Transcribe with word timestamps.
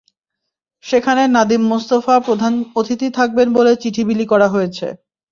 সেখানে 0.83 1.23
নাদিম 1.27 1.61
মোস্তফা 1.71 2.15
প্রধান 2.27 2.53
অতিথি 2.75 3.07
থাকবেন 3.17 3.47
বলে 3.57 3.71
চিঠি 3.83 4.03
বিলি 4.09 4.25
করা 4.31 4.47
হয়েছে। 4.47 4.87